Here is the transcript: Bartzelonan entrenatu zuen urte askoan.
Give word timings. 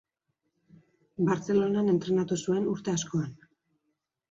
Bartzelonan 1.27 1.93
entrenatu 1.95 2.41
zuen 2.47 2.67
urte 2.75 2.97
askoan. 2.97 3.31